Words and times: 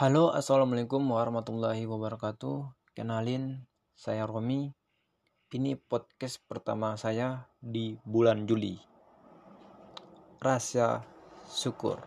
Halo, 0.00 0.32
assalamualaikum 0.32 1.12
warahmatullahi 1.12 1.84
wabarakatuh. 1.84 2.72
Kenalin, 2.96 3.68
saya 3.92 4.24
Romi. 4.24 4.72
Ini 5.52 5.76
podcast 5.76 6.40
pertama 6.48 6.96
saya 6.96 7.52
di 7.60 8.00
bulan 8.08 8.48
Juli. 8.48 8.80
Rasa 10.40 11.04
syukur. 11.52 12.00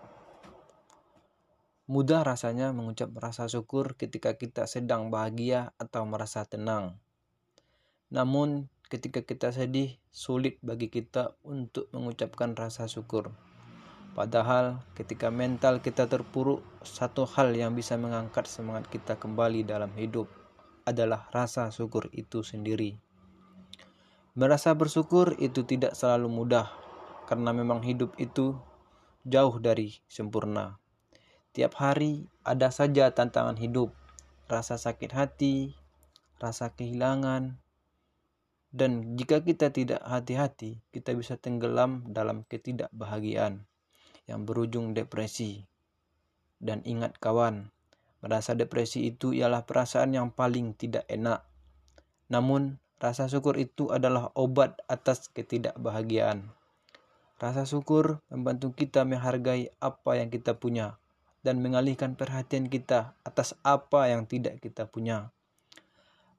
Mudah 1.85 2.25
rasanya 2.25 2.73
mengucap 2.73 3.13
rasa 3.13 3.45
syukur 3.45 3.93
ketika 3.93 4.41
kita 4.41 4.65
sedang 4.65 5.13
bahagia 5.13 5.77
atau 5.77 6.01
merasa 6.09 6.49
tenang. 6.49 6.97
Namun, 8.09 8.73
ketika 8.89 9.21
kita 9.21 9.53
sedih, 9.53 10.01
sulit 10.09 10.57
bagi 10.65 10.89
kita 10.89 11.37
untuk 11.45 11.93
mengucapkan 11.93 12.57
rasa 12.57 12.89
syukur 12.89 13.52
Padahal 14.13 14.77
ketika 14.93 15.33
mental 15.33 15.81
kita 15.81 16.05
terpuruk, 16.05 16.61
satu 16.85 17.25
hal 17.25 17.49
yang 17.57 17.73
bisa 17.73 17.97
mengangkat 17.97 18.45
semangat 18.45 18.85
kita 18.93 19.17
kembali 19.17 19.65
dalam 19.65 19.89
hidup 19.97 20.29
adalah 20.85 21.25
rasa 21.33 21.73
syukur 21.73 22.13
itu 22.13 22.45
sendiri. 22.45 22.93
Merasa 24.37 24.69
bersyukur 24.77 25.33
itu 25.41 25.65
tidak 25.65 25.97
selalu 25.97 26.29
mudah 26.29 26.69
karena 27.25 27.57
memang 27.57 27.81
hidup 27.81 28.13
itu 28.21 28.53
jauh 29.25 29.57
dari 29.57 29.97
sempurna. 30.05 30.77
Tiap 31.57 31.73
hari 31.81 32.29
ada 32.45 32.69
saja 32.69 33.09
tantangan 33.09 33.57
hidup, 33.57 33.97
rasa 34.45 34.77
sakit 34.77 35.09
hati, 35.09 35.73
rasa 36.37 36.69
kehilangan, 36.69 37.57
dan 38.69 39.17
jika 39.17 39.41
kita 39.41 39.73
tidak 39.73 40.05
hati-hati, 40.05 40.85
kita 40.93 41.17
bisa 41.17 41.33
tenggelam 41.37 42.05
dalam 42.09 42.41
ketidakbahagiaan 42.45 43.65
yang 44.29 44.47
berujung 44.47 44.95
depresi. 44.95 45.65
Dan 46.63 46.79
ingat 46.87 47.19
kawan, 47.19 47.71
merasa 48.23 48.55
depresi 48.55 49.11
itu 49.11 49.35
ialah 49.35 49.67
perasaan 49.67 50.15
yang 50.15 50.31
paling 50.31 50.71
tidak 50.79 51.03
enak. 51.11 51.43
Namun, 52.31 52.79
rasa 53.03 53.27
syukur 53.27 53.59
itu 53.59 53.91
adalah 53.91 54.31
obat 54.33 54.79
atas 54.87 55.27
ketidakbahagiaan. 55.35 56.47
Rasa 57.43 57.67
syukur 57.67 58.23
membantu 58.31 58.71
kita 58.71 59.03
menghargai 59.03 59.75
apa 59.83 60.15
yang 60.15 60.31
kita 60.31 60.55
punya 60.55 60.95
dan 61.43 61.59
mengalihkan 61.59 62.15
perhatian 62.15 62.71
kita 62.71 63.19
atas 63.27 63.59
apa 63.67 64.07
yang 64.07 64.23
tidak 64.23 64.63
kita 64.63 64.87
punya. 64.87 65.35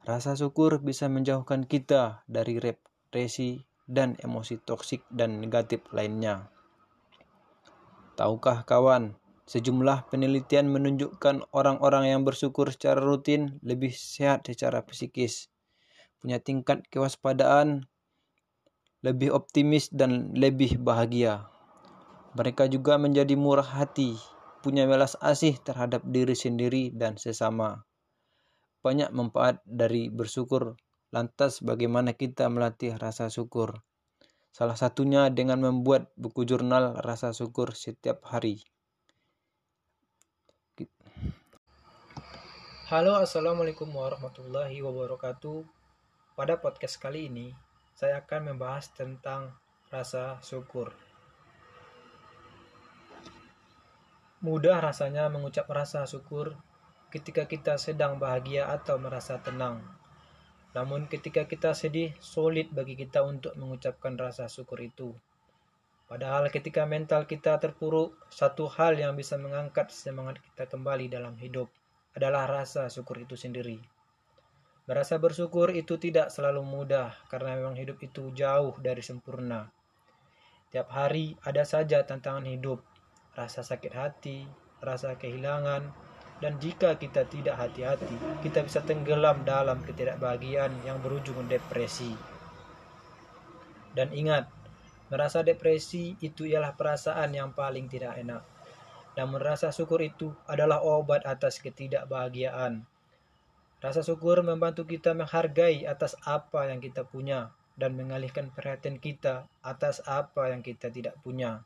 Rasa 0.09 0.37
syukur 0.37 0.81
bisa 0.81 1.13
menjauhkan 1.13 1.69
kita 1.69 2.25
dari 2.25 2.57
represi 2.57 3.65
dan 3.85 4.17
emosi 4.21 4.61
toksik 4.65 5.05
dan 5.13 5.45
negatif 5.45 5.85
lainnya. 5.93 6.49
Tahukah 8.15 8.63
kawan, 8.63 9.19
sejumlah 9.51 10.07
penelitian 10.07 10.71
menunjukkan 10.71 11.51
orang-orang 11.51 12.15
yang 12.15 12.23
bersyukur 12.23 12.71
secara 12.71 13.03
rutin 13.03 13.59
lebih 13.67 13.91
sehat 13.91 14.47
secara 14.47 14.87
psikis, 14.87 15.51
punya 16.23 16.39
tingkat 16.39 16.87
kewaspadaan, 16.95 17.91
lebih 19.03 19.35
optimis 19.35 19.91
dan 19.91 20.31
lebih 20.33 20.79
bahagia. 20.79 21.51
Mereka 22.39 22.71
juga 22.71 23.03
menjadi 23.03 23.35
murah 23.35 23.67
hati, 23.67 24.15
punya 24.63 24.87
welas 24.87 25.19
asih 25.19 25.59
terhadap 25.61 26.07
diri 26.07 26.33
sendiri 26.33 26.95
dan 26.95 27.19
sesama. 27.19 27.83
Banyak 28.81 29.11
manfaat 29.11 29.59
dari 29.67 30.07
bersyukur, 30.07 30.79
lantas 31.11 31.61
bagaimana 31.61 32.15
kita 32.15 32.47
melatih 32.47 32.95
rasa 32.97 33.27
syukur? 33.27 33.83
Salah 34.55 34.79
satunya 34.79 35.27
dengan 35.35 35.59
membuat 35.59 36.15
buku 36.15 36.47
jurnal 36.47 36.95
rasa 37.03 37.35
syukur 37.35 37.75
setiap 37.75 38.23
hari. 38.23 38.63
Halo, 42.87 43.19
assalamualaikum 43.19 43.91
warahmatullahi 43.91 44.79
wabarakatuh. 44.79 45.67
Pada 46.39 46.55
podcast 46.63 47.03
kali 47.03 47.27
ini, 47.27 47.51
saya 47.99 48.23
akan 48.23 48.55
membahas 48.55 48.95
tentang 48.95 49.51
rasa 49.91 50.39
syukur. 50.39 50.95
Mudah 54.39 54.79
rasanya 54.79 55.27
mengucap 55.35 55.67
rasa 55.67 56.07
syukur 56.07 56.55
ketika 57.11 57.51
kita 57.51 57.75
sedang 57.75 58.23
bahagia 58.23 58.71
atau 58.71 59.03
merasa 59.03 59.35
tenang. 59.43 59.83
Namun 60.75 61.07
ketika 61.07 61.47
kita 61.47 61.71
sedih, 61.71 62.11
sulit 62.19 62.69
bagi 62.75 62.99
kita 62.99 63.23
untuk 63.23 63.55
mengucapkan 63.55 64.19
rasa 64.19 64.51
syukur 64.51 64.83
itu. 64.83 65.15
Padahal 66.05 66.51
ketika 66.53 66.85
mental 66.85 67.25
kita 67.25 67.57
terpuruk, 67.63 68.19
satu 68.29 68.69
hal 68.69 68.99
yang 68.99 69.17
bisa 69.17 69.39
mengangkat 69.41 69.89
semangat 69.95 70.43
kita 70.43 70.69
kembali 70.69 71.09
dalam 71.09 71.39
hidup 71.41 71.71
adalah 72.13 72.45
rasa 72.45 72.91
syukur 72.91 73.23
itu 73.23 73.39
sendiri. 73.39 73.81
Merasa 74.85 75.17
bersyukur 75.17 75.73
itu 75.73 75.97
tidak 75.97 76.29
selalu 76.29 76.61
mudah 76.61 77.17
karena 77.33 77.57
memang 77.57 77.73
hidup 77.73 77.97
itu 78.05 78.35
jauh 78.37 78.77
dari 78.83 79.01
sempurna. 79.01 79.73
Tiap 80.69 80.93
hari 80.93 81.39
ada 81.41 81.65
saja 81.65 82.05
tantangan 82.05 82.45
hidup, 82.45 82.85
rasa 83.33 83.65
sakit 83.65 83.93
hati, 83.97 84.45
rasa 84.85 85.17
kehilangan, 85.17 85.89
dan 86.45 86.61
jika 86.61 87.01
kita 87.01 87.25
tidak 87.25 87.57
hati-hati, 87.57 88.45
kita 88.45 88.61
bisa 88.61 88.85
tenggelam 88.85 89.49
dalam 89.49 89.81
ketidakbahagiaan 89.81 90.77
yang 90.85 91.01
berujung 91.01 91.41
depresi. 91.49 92.13
Dan 93.97 94.13
ingat, 94.13 94.45
merasa 95.09 95.41
depresi 95.41 96.21
itu 96.21 96.45
ialah 96.45 96.77
perasaan 96.77 97.33
yang 97.33 97.57
paling 97.57 97.89
tidak 97.89 98.21
enak. 98.21 98.45
Namun 99.17 99.41
rasa 99.41 99.73
syukur 99.73 100.05
itu 100.05 100.37
adalah 100.45 100.85
obat 100.85 101.25
atas 101.25 101.65
ketidakbahagiaan. 101.65 102.85
Rasa 103.81 104.05
syukur 104.05 104.45
membantu 104.45 104.85
kita 104.85 105.17
menghargai 105.17 105.89
atas 105.89 106.13
apa 106.29 106.69
yang 106.69 106.85
kita 106.85 107.09
punya 107.09 107.57
dan 107.81 107.97
mengalihkan 107.97 108.53
perhatian 108.53 109.01
kita 109.01 109.49
atas 109.65 110.05
apa 110.05 110.53
yang 110.53 110.61
kita 110.61 110.93
tidak 110.93 111.17
punya. 111.25 111.65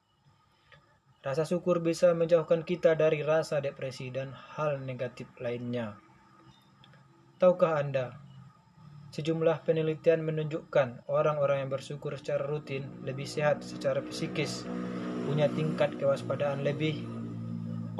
Rasa 1.29 1.45
syukur 1.45 1.85
bisa 1.85 2.17
menjauhkan 2.17 2.65
kita 2.65 2.97
dari 2.97 3.21
rasa 3.21 3.61
depresi 3.61 4.09
dan 4.09 4.33
hal 4.57 4.81
negatif 4.81 5.29
lainnya. 5.37 6.01
Tahukah 7.37 7.77
Anda, 7.77 8.17
sejumlah 9.13 9.61
penelitian 9.61 10.25
menunjukkan 10.25 11.05
orang-orang 11.05 11.69
yang 11.69 11.69
bersyukur 11.69 12.17
secara 12.17 12.49
rutin 12.49 12.89
lebih 13.05 13.29
sehat 13.29 13.61
secara 13.61 14.01
psikis, 14.09 14.65
punya 15.29 15.53
tingkat 15.53 16.01
kewaspadaan 16.01 16.65
lebih 16.65 17.05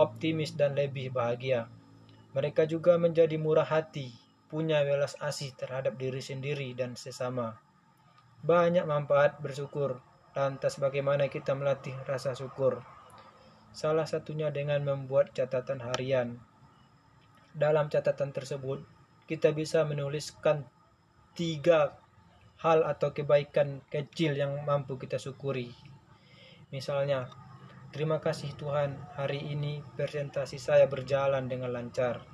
optimis 0.01 0.57
dan 0.57 0.73
lebih 0.73 1.13
bahagia. 1.13 1.69
Mereka 2.33 2.65
juga 2.65 2.97
menjadi 2.97 3.37
murah 3.37 3.69
hati, 3.69 4.09
punya 4.49 4.81
welas 4.89 5.21
asih 5.21 5.53
terhadap 5.53 6.01
diri 6.01 6.25
sendiri 6.25 6.73
dan 6.73 6.97
sesama. 6.97 7.61
Banyak 8.41 8.89
manfaat 8.89 9.37
bersyukur, 9.45 10.01
lantas 10.33 10.81
bagaimana 10.81 11.29
kita 11.29 11.53
melatih 11.53 11.93
rasa 12.09 12.33
syukur? 12.33 12.97
Salah 13.79 14.11
satunya 14.11 14.51
dengan 14.51 14.83
membuat 14.83 15.31
catatan 15.39 15.79
harian. 15.79 16.35
Dalam 17.55 17.87
catatan 17.87 18.35
tersebut, 18.35 18.83
kita 19.31 19.55
bisa 19.55 19.87
menuliskan 19.87 20.67
tiga 21.39 21.95
hal 22.59 22.83
atau 22.83 23.15
kebaikan 23.15 23.79
kecil 23.87 24.35
yang 24.35 24.67
mampu 24.67 24.99
kita 24.99 25.23
syukuri. 25.23 25.71
Misalnya, 26.75 27.31
terima 27.95 28.19
kasih 28.19 28.51
Tuhan, 28.59 28.99
hari 29.15 29.47
ini 29.47 29.79
presentasi 29.95 30.59
saya 30.59 30.91
berjalan 30.91 31.47
dengan 31.47 31.71
lancar. 31.71 32.27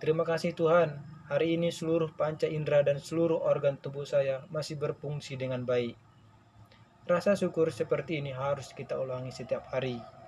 Terima 0.00 0.24
kasih 0.24 0.56
Tuhan, 0.56 0.96
hari 1.28 1.60
ini 1.60 1.68
seluruh 1.68 2.08
panca 2.16 2.48
indera 2.48 2.80
dan 2.80 3.04
seluruh 3.04 3.36
organ 3.36 3.76
tubuh 3.76 4.08
saya 4.08 4.48
masih 4.48 4.80
berfungsi 4.80 5.36
dengan 5.36 5.68
baik. 5.68 5.92
Rasa 7.04 7.36
syukur 7.36 7.68
seperti 7.68 8.24
ini 8.24 8.32
harus 8.32 8.72
kita 8.72 8.96
ulangi 8.96 9.28
setiap 9.28 9.68
hari 9.68 10.21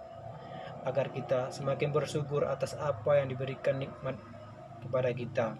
agar 0.84 1.08
kita 1.10 1.48
semakin 1.48 1.90
bersyukur 1.90 2.44
atas 2.44 2.76
apa 2.76 3.16
yang 3.18 3.32
diberikan 3.32 3.80
nikmat 3.80 4.20
kepada 4.84 5.10
kita. 5.16 5.56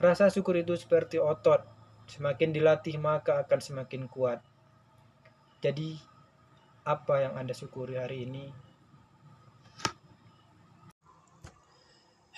Rasa 0.00 0.32
syukur 0.32 0.56
itu 0.56 0.72
seperti 0.80 1.20
otot, 1.20 1.60
semakin 2.08 2.56
dilatih 2.56 2.96
maka 2.96 3.44
akan 3.44 3.60
semakin 3.60 4.08
kuat. 4.08 4.40
Jadi, 5.60 6.00
apa 6.88 7.28
yang 7.28 7.36
Anda 7.36 7.52
syukuri 7.52 8.00
hari 8.00 8.24
ini? 8.24 8.48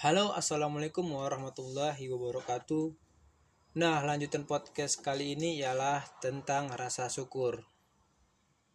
Halo, 0.02 0.34
assalamualaikum 0.34 1.06
warahmatullahi 1.06 2.10
wabarakatuh. 2.10 2.90
Nah, 3.78 4.02
lanjutan 4.02 4.42
podcast 4.42 4.98
kali 4.98 5.38
ini 5.38 5.62
ialah 5.62 6.02
tentang 6.19 6.75
rasa 6.75 7.06
syukur. 7.06 7.62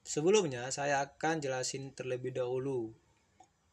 Sebelumnya, 0.08 0.72
saya 0.72 1.04
akan 1.04 1.44
jelasin 1.44 1.92
terlebih 1.92 2.32
dahulu 2.32 2.96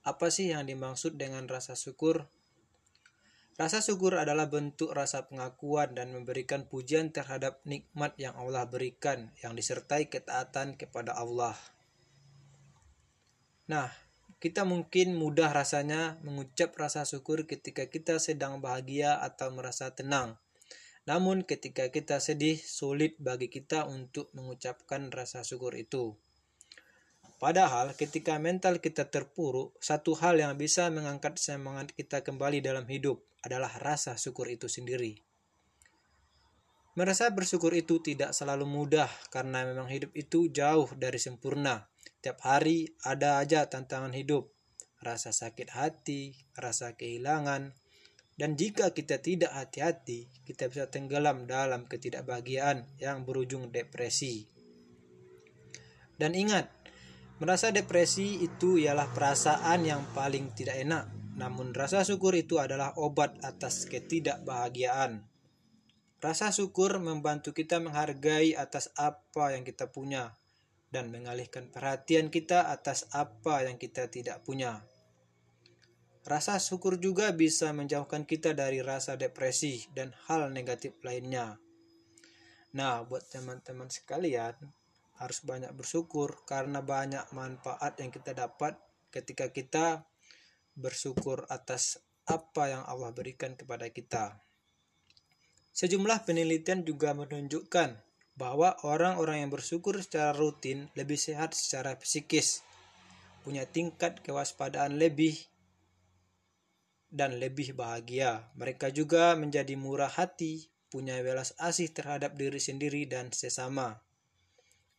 apa 0.04 0.28
sih 0.28 0.52
yang 0.52 0.68
dimaksud 0.68 1.16
dengan 1.16 1.48
rasa 1.48 1.78
syukur. 1.78 2.28
Rasa 3.54 3.80
syukur 3.80 4.18
adalah 4.18 4.50
bentuk 4.50 4.90
rasa 4.92 5.30
pengakuan 5.30 5.94
dan 5.94 6.10
memberikan 6.10 6.66
pujian 6.66 7.14
terhadap 7.14 7.62
nikmat 7.64 8.18
yang 8.18 8.34
Allah 8.34 8.66
berikan 8.66 9.30
yang 9.40 9.54
disertai 9.54 10.10
ketaatan 10.10 10.74
kepada 10.74 11.14
Allah. 11.14 11.54
Nah, 13.70 13.88
kita 14.42 14.68
mungkin 14.68 15.16
mudah 15.16 15.54
rasanya 15.54 16.20
mengucap 16.20 16.74
rasa 16.76 17.08
syukur 17.08 17.48
ketika 17.48 17.86
kita 17.88 18.18
sedang 18.20 18.58
bahagia 18.58 19.22
atau 19.22 19.54
merasa 19.54 19.94
tenang. 19.94 20.36
Namun 21.04 21.44
ketika 21.44 21.92
kita 21.92 22.16
sedih, 22.16 22.56
sulit 22.56 23.20
bagi 23.20 23.52
kita 23.52 23.84
untuk 23.84 24.32
mengucapkan 24.32 25.12
rasa 25.12 25.44
syukur 25.44 25.76
itu. 25.76 26.16
Padahal 27.36 27.92
ketika 27.92 28.40
mental 28.40 28.80
kita 28.80 29.12
terpuruk, 29.12 29.76
satu 29.84 30.16
hal 30.16 30.40
yang 30.40 30.56
bisa 30.56 30.88
mengangkat 30.88 31.36
semangat 31.36 31.92
kita 31.92 32.24
kembali 32.24 32.64
dalam 32.64 32.88
hidup 32.88 33.20
adalah 33.44 33.68
rasa 33.84 34.16
syukur 34.16 34.48
itu 34.48 34.64
sendiri. 34.64 35.20
Merasa 36.96 37.28
bersyukur 37.34 37.74
itu 37.76 38.00
tidak 38.00 38.32
selalu 38.32 38.64
mudah 38.64 39.10
karena 39.28 39.66
memang 39.66 39.90
hidup 39.90 40.14
itu 40.16 40.48
jauh 40.48 40.88
dari 40.96 41.20
sempurna. 41.20 41.90
Tiap 42.24 42.40
hari 42.40 42.88
ada 43.04 43.42
aja 43.42 43.68
tantangan 43.68 44.14
hidup, 44.16 44.48
rasa 45.04 45.34
sakit 45.34 45.74
hati, 45.74 46.32
rasa 46.56 46.96
kehilangan, 46.96 47.76
dan 48.34 48.58
jika 48.58 48.90
kita 48.90 49.22
tidak 49.22 49.54
hati-hati, 49.54 50.26
kita 50.42 50.66
bisa 50.66 50.90
tenggelam 50.90 51.46
dalam 51.46 51.86
ketidakbahagiaan 51.86 52.82
yang 52.98 53.22
berujung 53.22 53.70
depresi. 53.70 54.50
Dan 56.18 56.34
ingat, 56.34 56.66
merasa 57.38 57.70
depresi 57.70 58.42
itu 58.42 58.74
ialah 58.78 59.10
perasaan 59.14 59.86
yang 59.86 60.02
paling 60.18 60.50
tidak 60.50 60.82
enak, 60.82 61.06
namun 61.38 61.70
rasa 61.70 62.02
syukur 62.02 62.34
itu 62.34 62.58
adalah 62.58 62.94
obat 62.98 63.38
atas 63.46 63.86
ketidakbahagiaan. 63.86 65.22
Rasa 66.18 66.50
syukur 66.50 66.98
membantu 66.98 67.54
kita 67.54 67.78
menghargai 67.78 68.58
atas 68.58 68.90
apa 68.98 69.54
yang 69.54 69.62
kita 69.62 69.94
punya, 69.94 70.34
dan 70.90 71.10
mengalihkan 71.10 71.70
perhatian 71.70 72.30
kita 72.30 72.70
atas 72.70 73.10
apa 73.14 73.66
yang 73.66 73.78
kita 73.78 74.10
tidak 74.10 74.42
punya. 74.46 74.86
Rasa 76.24 76.56
syukur 76.56 76.96
juga 76.96 77.28
bisa 77.36 77.68
menjauhkan 77.76 78.24
kita 78.24 78.56
dari 78.56 78.80
rasa 78.80 79.20
depresi 79.20 79.84
dan 79.92 80.16
hal 80.24 80.48
negatif 80.48 80.96
lainnya. 81.04 81.60
Nah, 82.72 83.04
buat 83.04 83.28
teman-teman 83.28 83.92
sekalian, 83.92 84.56
harus 85.20 85.44
banyak 85.44 85.70
bersyukur 85.76 86.42
karena 86.48 86.80
banyak 86.80 87.28
manfaat 87.36 88.00
yang 88.00 88.10
kita 88.10 88.34
dapat 88.34 88.74
ketika 89.14 89.52
kita 89.52 90.08
bersyukur 90.74 91.46
atas 91.46 92.02
apa 92.26 92.72
yang 92.72 92.82
Allah 92.88 93.14
berikan 93.14 93.54
kepada 93.54 93.86
kita. 93.92 94.40
Sejumlah 95.70 96.26
penelitian 96.26 96.82
juga 96.82 97.14
menunjukkan 97.14 98.00
bahwa 98.34 98.74
orang-orang 98.82 99.46
yang 99.46 99.50
bersyukur 99.54 99.94
secara 100.02 100.34
rutin 100.34 100.90
lebih 100.98 101.18
sehat 101.18 101.54
secara 101.54 101.94
psikis, 101.94 102.66
punya 103.46 103.62
tingkat 103.68 104.18
kewaspadaan 104.24 104.98
lebih, 104.98 105.38
dan 107.14 107.38
lebih 107.38 107.78
bahagia. 107.78 108.50
Mereka 108.58 108.90
juga 108.90 109.38
menjadi 109.38 109.78
murah 109.78 110.10
hati, 110.10 110.66
punya 110.90 111.14
welas 111.22 111.54
asih 111.62 111.94
terhadap 111.94 112.34
diri 112.34 112.58
sendiri 112.58 113.06
dan 113.06 113.30
sesama. 113.30 114.02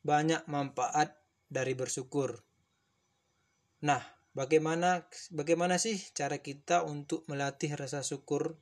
Banyak 0.08 0.48
manfaat 0.48 1.20
dari 1.52 1.76
bersyukur. 1.76 2.40
Nah, 3.84 4.00
bagaimana 4.32 5.04
bagaimana 5.36 5.76
sih 5.76 6.00
cara 6.16 6.40
kita 6.40 6.88
untuk 6.88 7.28
melatih 7.28 7.76
rasa 7.76 8.00
syukur? 8.00 8.56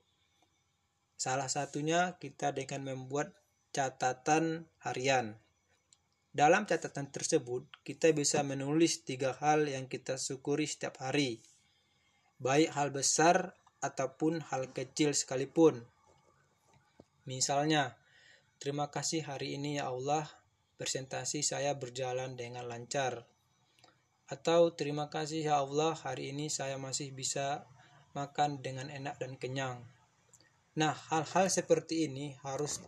Salah 1.13 1.47
satunya 1.47 2.17
kita 2.17 2.57
dengan 2.57 2.89
membuat 2.89 3.38
catatan 3.69 4.65
harian. 4.81 5.38
Dalam 6.33 6.65
catatan 6.65 7.13
tersebut, 7.13 7.69
kita 7.85 8.09
bisa 8.17 8.41
menulis 8.41 9.05
tiga 9.05 9.38
hal 9.38 9.69
yang 9.69 9.85
kita 9.85 10.17
syukuri 10.17 10.65
setiap 10.65 10.97
hari, 10.97 11.45
baik 12.39 12.74
hal 12.74 12.89
besar 12.89 13.57
ataupun 13.83 14.39
hal 14.50 14.71
kecil 14.71 15.12
sekalipun. 15.12 15.83
Misalnya, 17.27 18.00
terima 18.57 18.88
kasih 18.88 19.27
hari 19.27 19.59
ini 19.59 19.77
ya 19.80 19.91
Allah, 19.91 20.27
presentasi 20.80 21.44
saya 21.44 21.75
berjalan 21.75 22.39
dengan 22.39 22.68
lancar. 22.68 23.27
Atau 24.27 24.74
terima 24.74 25.12
kasih 25.12 25.45
ya 25.45 25.59
Allah, 25.59 25.94
hari 26.00 26.31
ini 26.31 26.47
saya 26.47 26.80
masih 26.80 27.12
bisa 27.12 27.68
makan 28.15 28.63
dengan 28.63 28.88
enak 28.88 29.19
dan 29.19 29.36
kenyang. 29.36 29.83
Nah, 30.79 30.95
hal-hal 31.13 31.53
seperti 31.53 32.09
ini 32.09 32.33
harus 32.41 32.81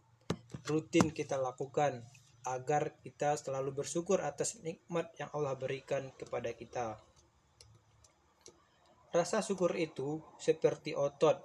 rutin 0.65 1.13
kita 1.13 1.37
lakukan 1.37 2.01
agar 2.45 2.97
kita 3.01 3.37
selalu 3.37 3.83
bersyukur 3.83 4.21
atas 4.21 4.61
nikmat 4.61 5.09
yang 5.17 5.29
Allah 5.33 5.57
berikan 5.57 6.13
kepada 6.17 6.53
kita. 6.53 6.97
Rasa 9.15 9.39
syukur 9.39 9.71
itu 9.79 10.19
seperti 10.35 10.91
otot. 10.91 11.39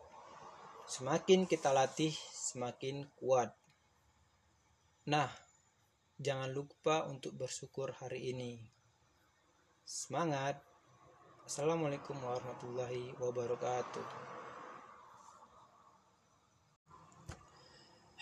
Semakin 0.90 1.46
kita 1.46 1.70
latih, 1.70 2.10
semakin 2.34 3.06
kuat. 3.14 3.54
Nah, 5.06 5.30
jangan 6.18 6.50
lupa 6.50 7.06
untuk 7.06 7.38
bersyukur 7.38 7.94
hari 7.94 8.34
ini. 8.34 8.58
Semangat! 9.86 10.58
Assalamualaikum 11.46 12.18
warahmatullahi 12.18 13.14
wabarakatuh. 13.22 14.06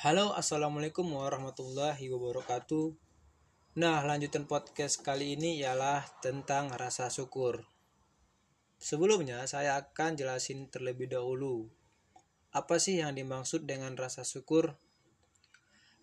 Halo, 0.05 0.37
assalamualaikum 0.37 1.09
warahmatullahi 1.09 2.05
wabarakatuh. 2.13 2.93
Nah, 3.81 4.05
lanjutan 4.05 4.45
podcast 4.45 5.01
kali 5.01 5.41
ini 5.41 5.65
ialah 5.65 6.05
tentang 6.21 6.69
rasa 6.77 7.09
syukur. 7.09 7.78
Sebelumnya, 8.79 9.43
saya 9.51 9.75
akan 9.79 10.15
jelasin 10.15 10.71
terlebih 10.71 11.11
dahulu 11.11 11.67
apa 12.49 12.81
sih 12.81 13.05
yang 13.05 13.13
dimaksud 13.13 13.69
dengan 13.69 13.93
rasa 13.95 14.25
syukur. 14.25 14.81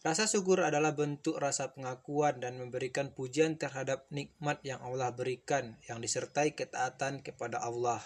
Rasa 0.06 0.30
syukur 0.30 0.62
adalah 0.62 0.94
bentuk 0.94 1.42
rasa 1.42 1.74
pengakuan 1.74 2.38
dan 2.38 2.62
memberikan 2.62 3.10
pujian 3.10 3.58
terhadap 3.58 4.06
nikmat 4.14 4.62
yang 4.62 4.78
Allah 4.86 5.10
berikan 5.10 5.82
yang 5.90 5.98
disertai 5.98 6.54
ketaatan 6.54 7.26
kepada 7.26 7.58
Allah. 7.58 8.06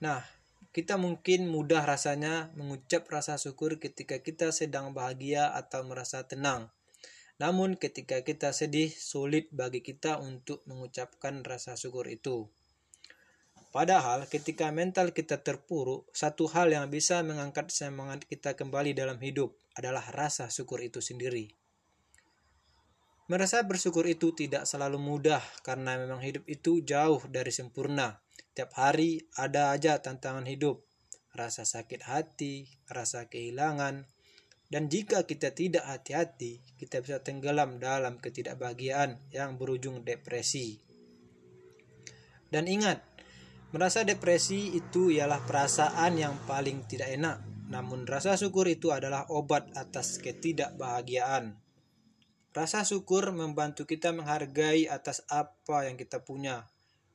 Nah, 0.00 0.24
kita 0.72 0.96
mungkin 0.96 1.52
mudah 1.52 1.84
rasanya 1.84 2.48
mengucap 2.56 3.04
rasa 3.12 3.36
syukur 3.36 3.76
ketika 3.76 4.16
kita 4.24 4.48
sedang 4.48 4.96
bahagia 4.96 5.52
atau 5.52 5.84
merasa 5.84 6.24
tenang. 6.24 6.72
Namun 7.42 7.74
ketika 7.74 8.22
kita 8.22 8.54
sedih, 8.54 8.86
sulit 8.94 9.50
bagi 9.50 9.82
kita 9.82 10.22
untuk 10.22 10.62
mengucapkan 10.70 11.42
rasa 11.42 11.74
syukur 11.74 12.06
itu. 12.06 12.46
Padahal 13.74 14.30
ketika 14.30 14.70
mental 14.70 15.10
kita 15.10 15.42
terpuruk, 15.42 16.06
satu 16.14 16.46
hal 16.46 16.70
yang 16.70 16.86
bisa 16.86 17.18
mengangkat 17.26 17.74
semangat 17.74 18.22
kita 18.30 18.54
kembali 18.54 18.94
dalam 18.94 19.18
hidup 19.18 19.58
adalah 19.74 20.06
rasa 20.14 20.54
syukur 20.54 20.78
itu 20.86 21.02
sendiri. 21.02 21.50
Merasa 23.26 23.64
bersyukur 23.66 24.06
itu 24.06 24.30
tidak 24.38 24.62
selalu 24.68 25.02
mudah 25.02 25.42
karena 25.66 25.98
memang 25.98 26.22
hidup 26.22 26.46
itu 26.46 26.84
jauh 26.86 27.26
dari 27.26 27.50
sempurna. 27.50 28.22
Tiap 28.54 28.70
hari 28.78 29.24
ada 29.34 29.74
aja 29.74 29.98
tantangan 29.98 30.46
hidup, 30.46 30.84
rasa 31.34 31.66
sakit 31.66 32.06
hati, 32.06 32.68
rasa 32.86 33.26
kehilangan, 33.26 34.06
dan 34.72 34.88
jika 34.88 35.28
kita 35.28 35.52
tidak 35.52 35.84
hati-hati, 35.84 36.64
kita 36.80 37.04
bisa 37.04 37.20
tenggelam 37.20 37.76
dalam 37.76 38.16
ketidakbahagiaan 38.16 39.20
yang 39.28 39.60
berujung 39.60 40.00
depresi. 40.00 40.80
Dan 42.48 42.64
ingat, 42.64 43.04
merasa 43.76 44.00
depresi 44.00 44.72
itu 44.72 45.12
ialah 45.12 45.44
perasaan 45.44 46.16
yang 46.16 46.40
paling 46.48 46.88
tidak 46.88 47.12
enak, 47.12 47.44
namun 47.68 48.08
rasa 48.08 48.40
syukur 48.40 48.64
itu 48.64 48.88
adalah 48.96 49.28
obat 49.28 49.68
atas 49.76 50.16
ketidakbahagiaan. 50.24 51.60
Rasa 52.56 52.88
syukur 52.88 53.28
membantu 53.28 53.84
kita 53.84 54.16
menghargai 54.16 54.88
atas 54.88 55.20
apa 55.28 55.84
yang 55.84 56.00
kita 56.00 56.24
punya, 56.24 56.64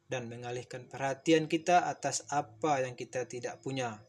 dan 0.05 0.29
mengalihkan 0.29 0.85
perhatian 0.85 1.49
kita 1.49 1.89
atas 1.89 2.21
apa 2.29 2.85
yang 2.85 2.93
kita 2.93 3.25
tidak 3.25 3.57
punya. 3.65 4.06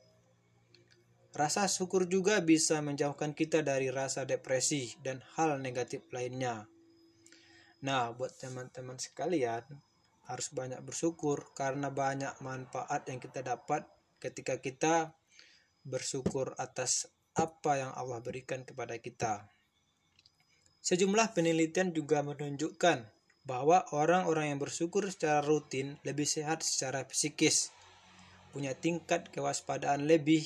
Rasa 1.39 1.71
syukur 1.71 2.11
juga 2.11 2.43
bisa 2.43 2.83
menjauhkan 2.83 3.31
kita 3.31 3.63
dari 3.63 3.95
rasa 3.95 4.27
depresi 4.27 4.99
dan 5.07 5.23
hal 5.39 5.63
negatif 5.63 6.03
lainnya. 6.11 6.67
Nah, 7.87 8.11
buat 8.11 8.35
teman-teman 8.43 8.99
sekalian, 8.99 9.63
harus 10.27 10.51
banyak 10.51 10.83
bersyukur 10.83 11.55
karena 11.55 11.95
banyak 11.95 12.35
manfaat 12.43 13.07
yang 13.07 13.23
kita 13.23 13.47
dapat 13.47 13.87
ketika 14.19 14.59
kita 14.59 15.15
bersyukur 15.87 16.59
atas 16.59 17.07
apa 17.39 17.87
yang 17.87 17.95
Allah 17.95 18.19
berikan 18.19 18.67
kepada 18.67 18.99
kita. 18.99 19.47
Sejumlah 20.83 21.39
penelitian 21.39 21.95
juga 21.95 22.27
menunjukkan 22.27 23.07
bahwa 23.47 23.87
orang-orang 23.95 24.53
yang 24.53 24.61
bersyukur 24.61 25.07
secara 25.07 25.41
rutin 25.47 26.03
lebih 26.03 26.27
sehat 26.27 26.67
secara 26.67 27.07
psikis, 27.07 27.71
punya 28.51 28.75
tingkat 28.75 29.31
kewaspadaan 29.31 30.05
lebih, 30.05 30.45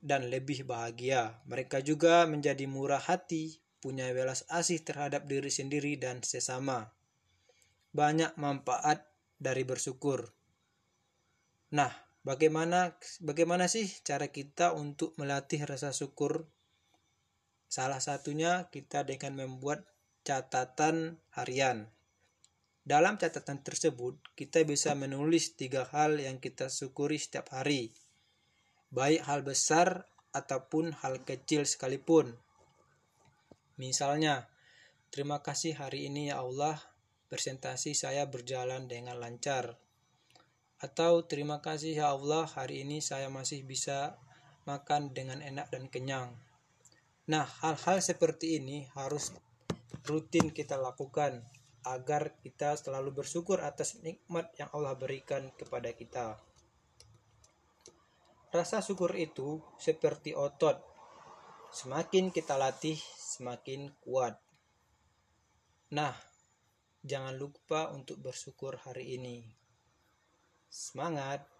dan 0.00 0.32
lebih 0.32 0.64
bahagia. 0.64 1.44
Mereka 1.44 1.84
juga 1.84 2.24
menjadi 2.24 2.64
murah 2.64 3.00
hati, 3.00 3.60
punya 3.80 4.08
welas 4.12 4.48
asih 4.52 4.80
terhadap 4.80 5.28
diri 5.28 5.48
sendiri 5.52 5.96
dan 6.00 6.24
sesama. 6.24 6.92
banyak 7.90 8.38
manfaat 8.38 9.02
dari 9.34 9.66
bersyukur. 9.66 10.30
Nah, 11.74 11.90
bagaimana 12.22 12.94
bagaimana 13.18 13.66
sih 13.66 13.90
cara 14.06 14.30
kita 14.30 14.78
untuk 14.78 15.18
melatih 15.18 15.66
rasa 15.66 15.90
syukur? 15.90 16.46
Salah 17.66 17.98
satunya 17.98 18.70
kita 18.70 19.02
dengan 19.02 19.42
membuat 19.42 19.90
catatan 20.22 21.18
harian. 21.34 21.90
Dalam 22.86 23.18
catatan 23.18 23.62
tersebut, 23.62 24.18
kita 24.34 24.62
bisa 24.66 24.94
menulis 24.98 25.54
tiga 25.54 25.86
hal 25.90 26.18
yang 26.18 26.42
kita 26.42 26.66
syukuri 26.66 27.18
setiap 27.18 27.54
hari, 27.54 27.94
baik 28.90 29.22
hal 29.22 29.46
besar 29.46 30.10
ataupun 30.34 30.90
hal 30.98 31.22
kecil 31.22 31.62
sekalipun. 31.62 32.34
Misalnya, 33.78 34.50
terima 35.14 35.40
kasih 35.46 35.78
hari 35.78 36.10
ini 36.10 36.34
ya 36.34 36.42
Allah, 36.42 36.78
presentasi 37.30 37.94
saya 37.94 38.26
berjalan 38.26 38.90
dengan 38.90 39.22
lancar. 39.22 39.78
Atau 40.82 41.22
terima 41.30 41.62
kasih 41.62 42.02
ya 42.02 42.10
Allah, 42.10 42.50
hari 42.50 42.82
ini 42.82 42.98
saya 42.98 43.30
masih 43.30 43.62
bisa 43.62 44.18
makan 44.66 45.14
dengan 45.14 45.38
enak 45.38 45.70
dan 45.70 45.86
kenyang. 45.86 46.34
Nah, 47.30 47.46
hal-hal 47.46 48.02
seperti 48.02 48.58
ini 48.58 48.90
harus 48.98 49.30
rutin 50.02 50.50
kita 50.50 50.74
lakukan 50.74 51.46
agar 51.86 52.34
kita 52.42 52.74
selalu 52.74 53.22
bersyukur 53.22 53.62
atas 53.62 54.02
nikmat 54.02 54.50
yang 54.58 54.68
Allah 54.74 54.98
berikan 54.98 55.48
kepada 55.54 55.94
kita. 55.94 56.49
Rasa 58.50 58.82
syukur 58.82 59.14
itu 59.14 59.62
seperti 59.78 60.34
otot. 60.34 60.82
Semakin 61.70 62.34
kita 62.34 62.58
latih, 62.58 62.98
semakin 63.14 63.94
kuat. 64.02 64.42
Nah, 65.94 66.18
jangan 67.06 67.38
lupa 67.38 67.94
untuk 67.94 68.18
bersyukur 68.18 68.74
hari 68.82 69.14
ini. 69.22 69.46
Semangat! 70.66 71.59